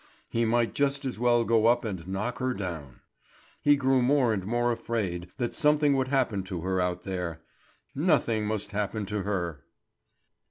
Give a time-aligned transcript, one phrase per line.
[0.31, 3.01] He might just as well go up and knock her down.
[3.61, 7.41] He grew more and more afraid that something would happen to her out there.
[7.93, 9.63] Nothing must happen to her!